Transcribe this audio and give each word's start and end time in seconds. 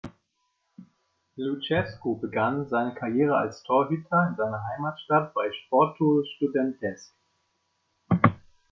Lucescu 1.37 2.17
begann 2.19 2.67
seine 2.69 2.95
Karriere 2.95 3.37
als 3.37 3.61
Torhüter 3.61 4.29
in 4.29 4.35
seiner 4.35 4.63
Heimatstadt 4.65 5.31
bei 5.35 5.51
Sportul 5.51 6.25
Studențesc. 6.37 7.13